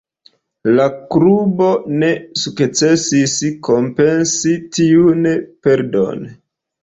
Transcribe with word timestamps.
La 0.77 0.85
klubo 1.15 1.67
ne 2.03 2.09
sukcesis 2.45 3.35
kompensi 3.69 4.57
tiun 4.79 5.27
perdon. 5.67 6.27